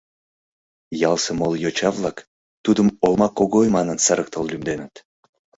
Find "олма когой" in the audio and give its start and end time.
3.05-3.67